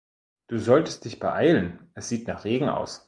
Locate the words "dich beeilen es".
1.05-2.09